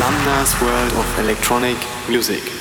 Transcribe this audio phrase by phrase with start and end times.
[0.00, 1.76] Flanders world of electronic
[2.08, 2.59] music.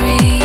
[0.00, 0.39] free